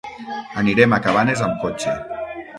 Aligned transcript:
Anirem 0.61 0.97
a 0.97 0.99
Cabanes 1.09 1.45
amb 1.51 1.63
cotxe. 1.67 1.97